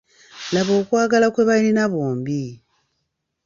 Laba 0.53 0.71
okwagala 0.81 1.27
kwe 1.33 1.43
balina 1.49 1.83
bombi. 1.91 2.43